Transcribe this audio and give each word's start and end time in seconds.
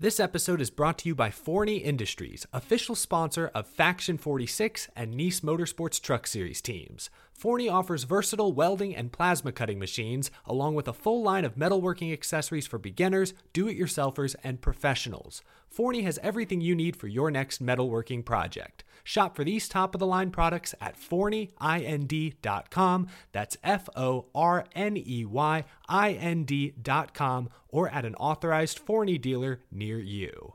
This 0.00 0.18
episode 0.18 0.60
is 0.60 0.70
brought 0.70 0.98
to 0.98 1.08
you 1.08 1.14
by 1.14 1.30
Forney 1.30 1.76
Industries, 1.76 2.48
official 2.52 2.96
sponsor 2.96 3.52
of 3.54 3.68
Faction 3.68 4.18
46 4.18 4.88
and 4.96 5.14
Niece 5.14 5.38
Motorsports 5.38 6.02
Truck 6.02 6.26
Series 6.26 6.60
teams. 6.60 7.10
Forney 7.32 7.68
offers 7.68 8.02
versatile 8.02 8.52
welding 8.52 8.96
and 8.96 9.12
plasma 9.12 9.52
cutting 9.52 9.78
machines, 9.78 10.32
along 10.46 10.74
with 10.74 10.88
a 10.88 10.92
full 10.92 11.22
line 11.22 11.44
of 11.44 11.54
metalworking 11.54 12.12
accessories 12.12 12.66
for 12.66 12.76
beginners, 12.76 13.34
do 13.52 13.68
it 13.68 13.78
yourselfers, 13.78 14.34
and 14.42 14.60
professionals. 14.60 15.42
Forney 15.74 16.02
has 16.02 16.20
everything 16.22 16.60
you 16.60 16.76
need 16.76 16.96
for 16.96 17.08
your 17.08 17.32
next 17.32 17.60
metalworking 17.60 18.24
project. 18.24 18.84
Shop 19.02 19.34
for 19.34 19.42
these 19.42 19.68
top 19.68 19.94
of 19.94 19.98
the 19.98 20.06
line 20.06 20.30
products 20.30 20.74
at 20.80 20.96
forneyind.com. 20.96 23.08
That's 23.32 23.56
F 23.64 23.88
O 23.96 24.26
R 24.34 24.66
N 24.74 24.96
E 24.96 25.24
Y 25.24 25.64
I 25.88 26.12
N 26.12 26.44
D.com 26.44 27.48
or 27.68 27.90
at 27.90 28.04
an 28.04 28.14
authorized 28.14 28.78
Forney 28.78 29.18
dealer 29.18 29.62
near 29.72 29.98
you. 29.98 30.54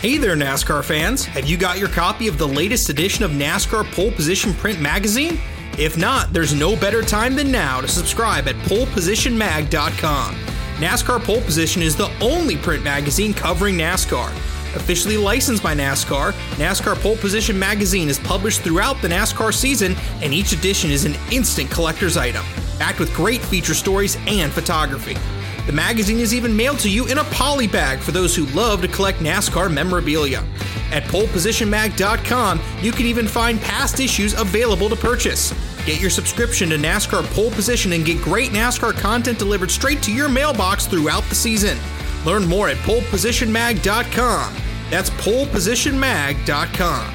Hey 0.00 0.18
there, 0.18 0.36
NASCAR 0.36 0.84
fans! 0.84 1.24
Have 1.24 1.46
you 1.46 1.56
got 1.56 1.78
your 1.78 1.88
copy 1.88 2.28
of 2.28 2.36
the 2.36 2.48
latest 2.48 2.88
edition 2.88 3.24
of 3.24 3.30
NASCAR 3.32 3.90
Pole 3.92 4.12
Position 4.12 4.54
Print 4.54 4.80
Magazine? 4.80 5.38
If 5.78 5.98
not, 5.98 6.32
there's 6.32 6.54
no 6.54 6.76
better 6.76 7.02
time 7.02 7.34
than 7.34 7.50
now 7.50 7.80
to 7.80 7.88
subscribe 7.88 8.46
at 8.48 8.54
polepositionmag.com. 8.56 10.53
NASCAR 10.78 11.22
Pole 11.22 11.40
Position 11.40 11.82
is 11.82 11.94
the 11.94 12.10
only 12.20 12.56
print 12.56 12.82
magazine 12.82 13.32
covering 13.32 13.76
NASCAR. 13.76 14.28
Officially 14.74 15.16
licensed 15.16 15.62
by 15.62 15.72
NASCAR, 15.72 16.32
NASCAR 16.56 16.96
Pole 16.96 17.16
Position 17.16 17.56
magazine 17.56 18.08
is 18.08 18.18
published 18.18 18.62
throughout 18.62 19.00
the 19.00 19.06
NASCAR 19.06 19.54
season, 19.54 19.94
and 20.20 20.34
each 20.34 20.50
edition 20.50 20.90
is 20.90 21.04
an 21.04 21.14
instant 21.30 21.70
collector's 21.70 22.16
item, 22.16 22.44
packed 22.80 22.98
with 22.98 23.14
great 23.14 23.40
feature 23.40 23.72
stories 23.72 24.18
and 24.26 24.52
photography. 24.52 25.16
The 25.66 25.72
magazine 25.72 26.18
is 26.18 26.34
even 26.34 26.56
mailed 26.56 26.80
to 26.80 26.90
you 26.90 27.06
in 27.06 27.18
a 27.18 27.24
poly 27.24 27.68
bag 27.68 28.00
for 28.00 28.10
those 28.10 28.34
who 28.34 28.46
love 28.46 28.82
to 28.82 28.88
collect 28.88 29.20
NASCAR 29.20 29.72
memorabilia. 29.72 30.42
At 30.94 31.02
polepositionmag.com, 31.04 32.60
you 32.80 32.92
can 32.92 33.06
even 33.06 33.26
find 33.26 33.60
past 33.60 33.98
issues 33.98 34.40
available 34.40 34.88
to 34.88 34.94
purchase. 34.94 35.52
Get 35.84 36.00
your 36.00 36.08
subscription 36.08 36.70
to 36.70 36.76
NASCAR 36.76 37.24
Pole 37.34 37.50
Position 37.50 37.94
and 37.94 38.06
get 38.06 38.22
great 38.22 38.52
NASCAR 38.52 38.94
content 38.94 39.40
delivered 39.40 39.72
straight 39.72 40.00
to 40.04 40.14
your 40.14 40.28
mailbox 40.28 40.86
throughout 40.86 41.24
the 41.24 41.34
season. 41.34 41.76
Learn 42.24 42.46
more 42.46 42.68
at 42.68 42.76
polepositionmag.com. 42.78 44.54
That's 44.88 45.10
polepositionmag.com. 45.10 47.14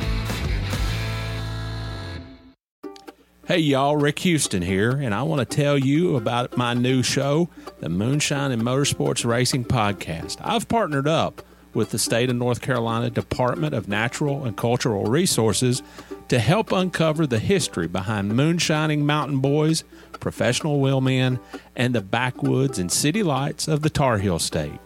Hey 3.46 3.60
y'all, 3.60 3.96
Rick 3.96 4.20
Houston 4.20 4.62
here, 4.62 4.92
and 4.92 5.16
I 5.16 5.24
want 5.24 5.40
to 5.40 5.56
tell 5.56 5.78
you 5.78 6.18
about 6.18 6.56
my 6.56 6.76
new 6.76 7.02
show, 7.02 7.50
the 7.80 7.90
Moonshine 7.90 8.52
and 8.52 8.62
Motorsports 8.62 9.26
Racing 9.26 9.66
Podcast. 9.66 10.38
I've 10.44 10.68
partnered 10.68 11.08
up 11.08 11.42
with 11.74 11.92
the 11.92 12.00
state 12.00 12.30
of 12.30 12.36
North 12.36 12.62
Carolina 12.62 13.10
Department 13.10 13.74
of 13.74 13.88
Natural 13.88 14.46
and 14.46 14.58
Cultural 14.58 15.06
Resources 15.06 15.84
to 16.28 16.40
help 16.40 16.72
uncover 16.72 17.28
the 17.28 17.40
history 17.40 17.88
behind 17.88 18.36
moonshining 18.36 19.06
mountain 19.06 19.40
boys, 19.40 19.84
professional 20.20 20.80
wheelmen, 20.80 21.40
and 21.76 21.94
the 21.94 22.02
backwoods 22.02 22.80
and 22.80 22.92
city 22.92 23.24
lights 23.24 23.68
of 23.68 23.82
the 23.82 23.90
Tar 23.90 24.18
Heel 24.20 24.40
State. 24.40 24.80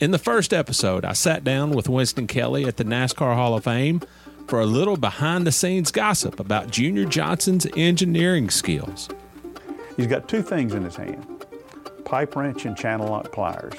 In 0.00 0.10
the 0.10 0.18
first 0.18 0.52
episode, 0.52 1.04
I 1.04 1.12
sat 1.12 1.44
down 1.44 1.70
with 1.70 1.88
Winston 1.88 2.26
Kelley 2.26 2.64
at 2.64 2.76
the 2.76 2.84
NASCAR 2.84 3.34
Hall 3.34 3.56
of 3.56 3.64
Fame 3.64 4.02
for 4.48 4.60
a 4.60 4.66
little 4.66 4.96
behind 4.96 5.46
the 5.46 5.52
scenes 5.52 5.90
gossip 5.90 6.38
about 6.40 6.70
Junior 6.70 7.04
Johnson's 7.04 7.66
engineering 7.76 8.50
skills. 8.50 9.08
He's 9.96 10.06
got 10.06 10.28
two 10.28 10.42
things 10.42 10.74
in 10.74 10.84
his 10.84 10.96
hand 10.96 11.26
pipe 12.04 12.36
wrench 12.36 12.66
and 12.66 12.76
channel 12.76 13.08
lock 13.08 13.32
pliers. 13.32 13.72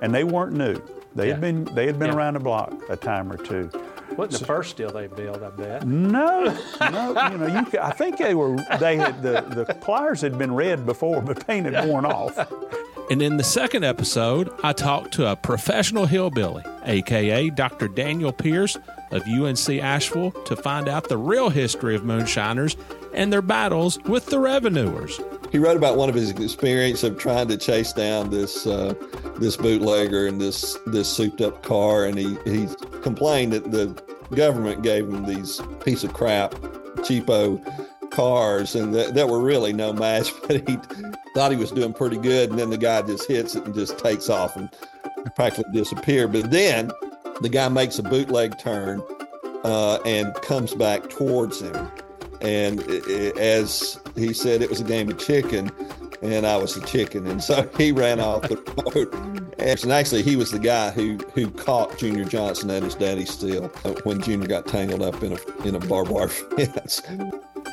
And 0.00 0.14
they 0.14 0.24
weren't 0.24 0.54
new. 0.54 0.80
They 1.18 1.26
Yeah. 1.26 1.32
had 1.32 1.40
been 1.40 1.64
they 1.74 1.86
had 1.86 1.98
been 1.98 2.08
Yeah. 2.08 2.16
around 2.16 2.34
the 2.34 2.40
block 2.40 2.72
a 2.88 2.96
time 2.96 3.30
or 3.30 3.36
two. 3.36 3.70
Wasn't 4.16 4.40
the 4.40 4.46
first 4.46 4.76
deal 4.76 4.90
they 4.90 5.06
built, 5.06 5.42
I 5.42 5.50
bet. 5.50 5.86
No, 5.86 6.44
no, 6.80 7.28
you 7.30 7.38
know, 7.38 7.46
you, 7.72 7.78
I 7.80 7.90
think 7.92 8.16
they 8.18 8.34
were 8.34 8.56
they 8.80 8.96
had 8.96 9.22
the, 9.22 9.42
the 9.42 9.74
pliers 9.74 10.20
had 10.22 10.38
been 10.38 10.54
red 10.54 10.86
before, 10.86 11.20
but 11.20 11.46
paint 11.46 11.66
had 11.66 11.86
worn 11.88 12.04
off. 12.06 12.36
And 13.10 13.22
in 13.22 13.36
the 13.36 13.44
second 13.44 13.84
episode, 13.84 14.50
I 14.62 14.72
talked 14.72 15.12
to 15.14 15.26
a 15.30 15.36
professional 15.36 16.06
hillbilly, 16.06 16.62
aka 16.84 17.48
Dr. 17.50 17.88
Daniel 17.88 18.32
Pierce 18.32 18.76
of 19.10 19.26
UNC 19.26 19.80
Asheville, 19.80 20.32
to 20.32 20.56
find 20.56 20.88
out 20.88 21.08
the 21.08 21.16
real 21.16 21.48
history 21.50 21.94
of 21.94 22.04
moonshiners 22.04 22.76
and 23.14 23.32
their 23.32 23.40
battles 23.42 23.98
with 24.04 24.26
the 24.26 24.38
revenuers. 24.38 25.18
He 25.50 25.58
wrote 25.58 25.76
about 25.76 25.96
one 25.96 26.08
of 26.08 26.14
his 26.14 26.30
experience 26.30 27.02
of 27.02 27.18
trying 27.18 27.48
to 27.48 27.56
chase 27.56 27.92
down 27.92 28.30
this 28.30 28.66
uh, 28.66 28.94
this 29.38 29.56
bootlegger 29.56 30.26
in 30.26 30.38
this 30.38 30.76
this 30.86 31.08
souped 31.08 31.40
up 31.40 31.62
car, 31.62 32.04
and 32.04 32.18
he 32.18 32.36
he 32.44 32.68
complained 33.02 33.52
that 33.52 33.70
the 33.70 33.86
government 34.34 34.82
gave 34.82 35.08
him 35.08 35.24
these 35.24 35.60
piece 35.84 36.04
of 36.04 36.12
crap, 36.12 36.52
cheapo 36.98 37.62
cars, 38.10 38.74
and 38.74 38.94
that, 38.94 39.14
that 39.14 39.28
were 39.28 39.40
really 39.40 39.72
no 39.72 39.92
match. 39.92 40.32
But 40.46 40.68
he 40.68 40.78
thought 41.34 41.50
he 41.50 41.56
was 41.56 41.70
doing 41.70 41.92
pretty 41.92 42.18
good, 42.18 42.50
and 42.50 42.58
then 42.58 42.70
the 42.70 42.78
guy 42.78 43.02
just 43.02 43.28
hits 43.28 43.54
it 43.54 43.64
and 43.64 43.74
just 43.74 43.98
takes 43.98 44.28
off 44.28 44.56
and 44.56 44.70
practically 45.34 45.72
disappear. 45.72 46.28
But 46.28 46.50
then 46.50 46.90
the 47.40 47.48
guy 47.48 47.68
makes 47.68 47.98
a 47.98 48.02
bootleg 48.02 48.58
turn 48.58 49.02
uh, 49.64 49.98
and 50.04 50.34
comes 50.34 50.74
back 50.74 51.08
towards 51.08 51.60
him. 51.60 51.90
And 52.40 52.80
i- 52.88 53.00
i- 53.08 53.32
as 53.40 53.98
he 54.16 54.32
said, 54.32 54.62
it 54.62 54.70
was 54.70 54.80
a 54.80 54.84
game 54.84 55.08
of 55.10 55.18
chicken, 55.18 55.70
and 56.22 56.46
I 56.46 56.56
was 56.56 56.74
the 56.74 56.86
chicken. 56.86 57.26
And 57.26 57.42
so 57.42 57.68
he 57.78 57.92
ran 57.92 58.20
off 58.20 58.42
the 58.42 58.56
road. 58.94 59.12
And 59.58 59.92
actually, 59.92 60.22
he 60.22 60.36
was 60.36 60.52
the 60.52 60.58
guy 60.60 60.90
who, 60.90 61.16
who 61.34 61.50
caught 61.50 61.98
Junior 61.98 62.24
Johnson 62.24 62.70
at 62.70 62.82
his 62.84 62.94
daddy's 62.94 63.42
uh, 63.44 63.68
when 64.04 64.20
Junior 64.22 64.46
got 64.46 64.66
tangled 64.66 65.02
up 65.02 65.20
in 65.22 65.32
a, 65.32 65.66
in 65.66 65.74
a 65.74 65.80
barbed 65.80 66.10
wire 66.10 66.28
fence. 66.56 67.02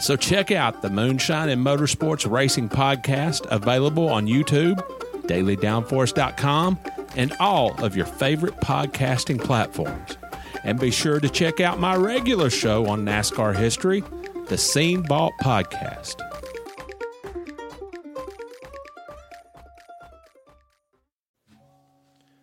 So 0.02 0.16
check 0.16 0.52
out 0.52 0.82
the 0.82 0.90
Moonshine 0.90 1.50
and 1.50 1.64
Motorsports 1.66 2.30
Racing 2.30 2.70
Podcast, 2.70 3.46
available 3.52 4.10
on 4.10 4.26
YouTube, 4.28 4.78
dailydownforce.com, 5.28 6.80
and 7.16 7.34
all 7.40 7.72
of 7.84 7.96
your 7.96 8.06
favorite 8.06 8.56
podcasting 8.58 9.40
platforms. 9.42 10.18
And 10.64 10.80
be 10.80 10.92
sure 10.92 11.20
to 11.20 11.30
check 11.30 11.60
out 11.60 11.80
my 11.80 11.96
regular 11.96 12.50
show 12.50 12.88
on 12.88 13.06
NASCAR 13.06 13.56
history, 13.56 14.04
the 14.48 14.58
Scene 14.58 15.04
Vault 15.08 15.34
Podcast. 15.42 16.22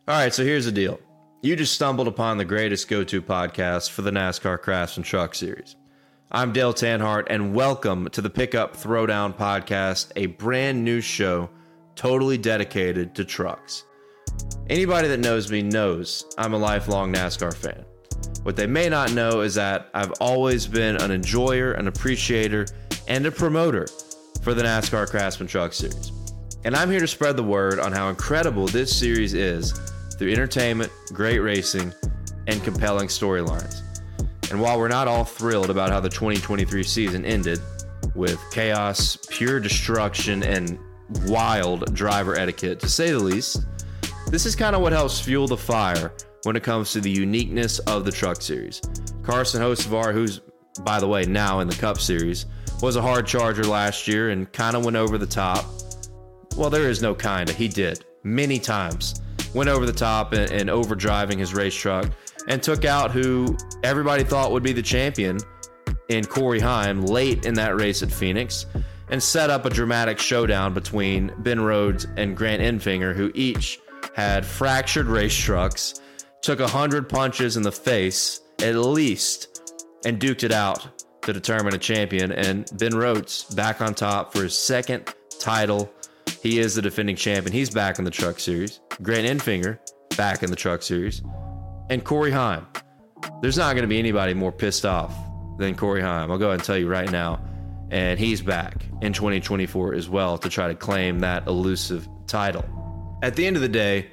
All 0.08 0.18
right, 0.18 0.34
so 0.34 0.44
here's 0.44 0.64
the 0.64 0.72
deal. 0.72 0.98
You 1.42 1.54
just 1.54 1.74
stumbled 1.74 2.08
upon 2.08 2.38
the 2.38 2.44
greatest 2.44 2.88
go 2.88 3.04
to 3.04 3.22
podcast 3.22 3.90
for 3.90 4.02
the 4.02 4.10
NASCAR 4.10 4.60
Craftsman 4.60 5.04
Truck 5.04 5.34
Series. 5.34 5.76
I'm 6.32 6.52
Dale 6.52 6.74
Tanhardt, 6.74 7.28
and 7.30 7.54
welcome 7.54 8.08
to 8.10 8.20
the 8.20 8.30
Pickup 8.30 8.76
Throwdown 8.76 9.36
Podcast, 9.36 10.10
a 10.16 10.26
brand 10.26 10.84
new 10.84 11.00
show 11.00 11.50
totally 11.94 12.36
dedicated 12.36 13.14
to 13.14 13.24
trucks. 13.24 13.84
Anybody 14.68 15.06
that 15.06 15.20
knows 15.20 15.52
me 15.52 15.62
knows 15.62 16.24
I'm 16.36 16.54
a 16.54 16.58
lifelong 16.58 17.12
NASCAR 17.12 17.54
fan. 17.54 17.84
What 18.42 18.56
they 18.56 18.66
may 18.66 18.88
not 18.88 19.12
know 19.12 19.40
is 19.42 19.54
that 19.54 19.88
I've 19.94 20.12
always 20.20 20.66
been 20.66 20.96
an 20.96 21.10
enjoyer, 21.10 21.72
an 21.72 21.86
appreciator, 21.86 22.66
and 23.06 23.24
a 23.26 23.30
promoter 23.30 23.86
for 24.42 24.54
the 24.54 24.62
NASCAR 24.62 25.08
Craftsman 25.08 25.48
Truck 25.48 25.72
Series. 25.72 26.12
And 26.64 26.74
I'm 26.74 26.90
here 26.90 27.00
to 27.00 27.06
spread 27.06 27.36
the 27.36 27.42
word 27.42 27.78
on 27.78 27.92
how 27.92 28.08
incredible 28.08 28.66
this 28.66 28.96
series 28.96 29.34
is 29.34 29.72
through 30.18 30.32
entertainment, 30.32 30.90
great 31.12 31.38
racing, 31.38 31.92
and 32.46 32.62
compelling 32.62 33.08
storylines. 33.08 33.82
And 34.50 34.60
while 34.60 34.78
we're 34.78 34.88
not 34.88 35.08
all 35.08 35.24
thrilled 35.24 35.70
about 35.70 35.90
how 35.90 36.00
the 36.00 36.08
2023 36.08 36.82
season 36.82 37.24
ended 37.24 37.60
with 38.14 38.38
chaos, 38.52 39.16
pure 39.28 39.60
destruction, 39.60 40.42
and 40.42 40.78
wild 41.26 41.94
driver 41.94 42.36
etiquette, 42.36 42.80
to 42.80 42.88
say 42.88 43.10
the 43.10 43.18
least, 43.18 43.64
this 44.28 44.46
is 44.46 44.56
kind 44.56 44.74
of 44.74 44.82
what 44.82 44.92
helps 44.92 45.20
fuel 45.20 45.46
the 45.46 45.56
fire 45.56 46.12
when 46.44 46.56
it 46.56 46.62
comes 46.62 46.92
to 46.92 47.00
the 47.00 47.10
uniqueness 47.10 47.78
of 47.80 48.04
the 48.04 48.12
truck 48.12 48.42
series. 48.42 48.80
Carson 49.22 49.62
Hocevar, 49.62 50.12
who's, 50.12 50.40
by 50.82 50.98
the 50.98 51.06
way, 51.06 51.24
now 51.24 51.60
in 51.60 51.68
the 51.68 51.74
Cup 51.74 52.00
Series, 52.00 52.46
was 52.80 52.96
a 52.96 53.02
hard 53.02 53.26
charger 53.26 53.64
last 53.64 54.08
year 54.08 54.30
and 54.30 54.52
kind 54.52 54.76
of 54.76 54.84
went 54.84 54.96
over 54.96 55.18
the 55.18 55.26
top. 55.26 55.64
Well, 56.56 56.70
there 56.70 56.88
is 56.88 57.00
no 57.00 57.14
kind 57.14 57.48
of. 57.48 57.56
He 57.56 57.68
did 57.68 58.04
many 58.24 58.58
times. 58.58 59.20
Went 59.54 59.70
over 59.70 59.86
the 59.86 59.92
top 59.92 60.32
and, 60.32 60.50
and 60.50 60.68
over 60.68 60.94
driving 60.94 61.38
his 61.38 61.54
race 61.54 61.74
truck 61.74 62.10
and 62.48 62.62
took 62.62 62.84
out 62.84 63.10
who 63.10 63.56
everybody 63.82 64.24
thought 64.24 64.50
would 64.50 64.62
be 64.62 64.72
the 64.72 64.82
champion 64.82 65.38
in 66.08 66.24
Corey 66.24 66.60
Heim 66.60 67.02
late 67.02 67.46
in 67.46 67.54
that 67.54 67.76
race 67.76 68.02
at 68.02 68.10
Phoenix 68.10 68.66
and 69.08 69.22
set 69.22 69.50
up 69.50 69.64
a 69.66 69.70
dramatic 69.70 70.18
showdown 70.18 70.74
between 70.74 71.32
Ben 71.38 71.60
Rhodes 71.60 72.06
and 72.16 72.36
Grant 72.36 72.62
Enfinger, 72.62 73.14
who 73.14 73.30
each 73.34 73.78
had 74.14 74.44
fractured 74.44 75.06
race 75.06 75.34
trucks, 75.34 76.00
took 76.42 76.60
a 76.60 76.68
hundred 76.68 77.08
punches 77.08 77.56
in 77.56 77.62
the 77.62 77.72
face 77.72 78.40
at 78.60 78.76
least, 78.76 79.60
and 80.04 80.20
duked 80.20 80.44
it 80.44 80.52
out 80.52 80.86
to 81.22 81.32
determine 81.32 81.74
a 81.74 81.78
champion. 81.78 82.32
And 82.32 82.68
Ben 82.78 82.96
Rhodes 82.96 83.44
back 83.54 83.80
on 83.80 83.94
top 83.94 84.32
for 84.32 84.42
his 84.42 84.56
second 84.56 85.12
title 85.40 85.92
He 86.42 86.58
is 86.58 86.74
the 86.74 86.82
defending 86.82 87.16
champion. 87.16 87.52
He's 87.52 87.70
back 87.70 87.98
in 87.98 88.04
the 88.04 88.10
Truck 88.10 88.38
Series. 88.38 88.80
Grant 89.00 89.26
Enfinger 89.26 89.78
back 90.16 90.42
in 90.42 90.50
the 90.50 90.56
Truck 90.56 90.82
Series, 90.82 91.22
and 91.90 92.04
Corey 92.04 92.30
Heim. 92.30 92.66
There's 93.40 93.56
not 93.56 93.74
going 93.74 93.82
to 93.82 93.88
be 93.88 93.98
anybody 93.98 94.34
more 94.34 94.52
pissed 94.52 94.84
off 94.84 95.14
than 95.58 95.74
Corey 95.76 96.02
Heim. 96.02 96.30
I'll 96.30 96.38
go 96.38 96.46
ahead 96.46 96.60
and 96.60 96.64
tell 96.64 96.76
you 96.76 96.88
right 96.88 97.10
now. 97.10 97.40
And 97.90 98.18
he's 98.18 98.40
back 98.40 98.86
in 99.02 99.12
2024 99.12 99.94
as 99.94 100.08
well 100.08 100.38
to 100.38 100.48
try 100.48 100.68
to 100.68 100.74
claim 100.74 101.20
that 101.20 101.46
elusive 101.46 102.08
title. 102.26 102.64
At 103.22 103.36
the 103.36 103.46
end 103.46 103.56
of 103.56 103.62
the 103.62 103.68
day, 103.68 104.10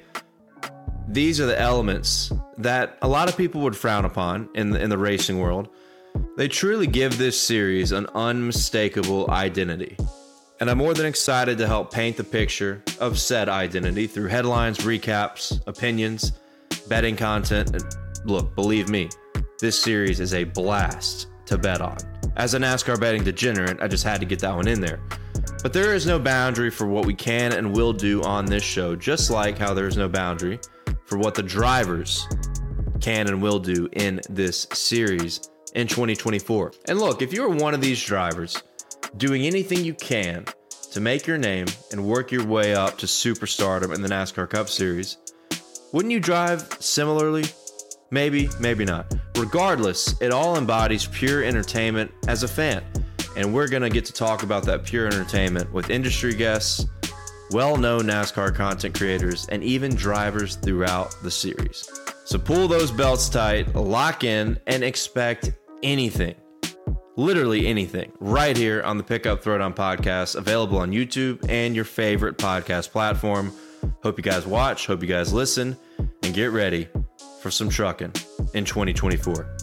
these 1.12 1.40
are 1.40 1.46
the 1.46 1.60
elements 1.60 2.30
that 2.58 2.96
a 3.02 3.08
lot 3.08 3.28
of 3.28 3.36
people 3.36 3.60
would 3.62 3.76
frown 3.76 4.04
upon 4.04 4.48
in 4.54 4.70
the, 4.70 4.80
in 4.80 4.90
the 4.90 4.98
racing 4.98 5.40
world. 5.40 5.68
They 6.36 6.46
truly 6.46 6.86
give 6.86 7.18
this 7.18 7.40
series 7.40 7.90
an 7.90 8.06
unmistakable 8.14 9.28
identity. 9.28 9.96
And 10.60 10.70
I'm 10.70 10.78
more 10.78 10.94
than 10.94 11.06
excited 11.06 11.58
to 11.58 11.66
help 11.66 11.92
paint 11.92 12.16
the 12.16 12.22
picture 12.22 12.84
of 13.00 13.18
said 13.18 13.48
identity 13.48 14.06
through 14.06 14.28
headlines, 14.28 14.78
recaps, 14.78 15.60
opinions, 15.66 16.32
betting 16.88 17.16
content. 17.16 17.74
And 17.74 17.84
look, 18.24 18.54
believe 18.54 18.88
me, 18.88 19.08
this 19.58 19.82
series 19.82 20.20
is 20.20 20.32
a 20.32 20.44
blast 20.44 21.26
to 21.46 21.58
bet 21.58 21.80
on. 21.80 21.96
As 22.36 22.54
a 22.54 22.58
NASCAR 22.58 23.00
betting 23.00 23.24
degenerate, 23.24 23.80
I 23.80 23.88
just 23.88 24.04
had 24.04 24.20
to 24.20 24.26
get 24.26 24.38
that 24.40 24.54
one 24.54 24.68
in 24.68 24.80
there. 24.80 25.00
But 25.62 25.72
there 25.72 25.92
is 25.92 26.06
no 26.06 26.20
boundary 26.20 26.70
for 26.70 26.86
what 26.86 27.04
we 27.04 27.14
can 27.14 27.52
and 27.52 27.74
will 27.74 27.92
do 27.92 28.22
on 28.22 28.44
this 28.44 28.62
show, 28.62 28.94
just 28.94 29.28
like 29.28 29.58
how 29.58 29.74
there 29.74 29.88
is 29.88 29.96
no 29.96 30.08
boundary 30.08 30.60
for 31.10 31.18
what 31.18 31.34
the 31.34 31.42
drivers 31.42 32.26
can 33.00 33.26
and 33.26 33.42
will 33.42 33.58
do 33.58 33.88
in 33.92 34.20
this 34.30 34.68
series 34.72 35.50
in 35.74 35.88
2024. 35.88 36.72
And 36.86 37.00
look, 37.00 37.20
if 37.20 37.32
you're 37.32 37.48
one 37.48 37.74
of 37.74 37.80
these 37.80 38.02
drivers 38.02 38.62
doing 39.16 39.42
anything 39.42 39.84
you 39.84 39.92
can 39.94 40.44
to 40.92 41.00
make 41.00 41.26
your 41.26 41.36
name 41.36 41.66
and 41.90 42.04
work 42.04 42.30
your 42.30 42.46
way 42.46 42.74
up 42.74 42.96
to 42.98 43.06
superstardom 43.06 43.92
in 43.92 44.02
the 44.02 44.08
NASCAR 44.08 44.48
Cup 44.48 44.68
Series, 44.68 45.18
wouldn't 45.92 46.12
you 46.12 46.20
drive 46.20 46.76
similarly? 46.78 47.44
Maybe, 48.12 48.48
maybe 48.60 48.84
not. 48.84 49.12
Regardless, 49.36 50.20
it 50.20 50.30
all 50.30 50.56
embodies 50.56 51.06
pure 51.06 51.42
entertainment 51.42 52.12
as 52.28 52.44
a 52.44 52.48
fan. 52.48 52.84
And 53.36 53.52
we're 53.52 53.68
going 53.68 53.82
to 53.82 53.90
get 53.90 54.04
to 54.06 54.12
talk 54.12 54.44
about 54.44 54.64
that 54.64 54.84
pure 54.84 55.06
entertainment 55.06 55.72
with 55.72 55.90
industry 55.90 56.34
guests, 56.34 56.86
well 57.50 57.76
known 57.76 58.02
NASCAR 58.02 58.54
content 58.54 58.94
creators, 58.96 59.46
and 59.48 59.62
even 59.62 59.94
drivers 59.94 60.56
throughout 60.56 61.14
the 61.22 61.30
series. 61.30 61.88
So 62.24 62.38
pull 62.38 62.68
those 62.68 62.90
belts 62.90 63.28
tight, 63.28 63.74
lock 63.74 64.24
in, 64.24 64.58
and 64.66 64.84
expect 64.84 65.52
anything. 65.82 66.34
Literally 67.16 67.66
anything, 67.66 68.12
right 68.20 68.56
here 68.56 68.82
on 68.82 68.96
the 68.96 69.02
Pickup 69.02 69.42
Throwdown 69.42 69.74
podcast, 69.74 70.36
available 70.36 70.78
on 70.78 70.92
YouTube 70.92 71.44
and 71.48 71.74
your 71.74 71.84
favorite 71.84 72.38
podcast 72.38 72.90
platform. 72.90 73.52
Hope 74.02 74.16
you 74.16 74.22
guys 74.22 74.46
watch, 74.46 74.86
hope 74.86 75.02
you 75.02 75.08
guys 75.08 75.32
listen, 75.32 75.76
and 75.98 76.34
get 76.34 76.52
ready 76.52 76.88
for 77.42 77.50
some 77.50 77.68
trucking 77.68 78.12
in 78.54 78.64
2024. 78.64 79.59